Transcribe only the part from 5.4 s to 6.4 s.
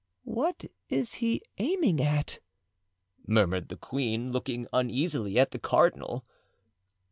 the cardinal.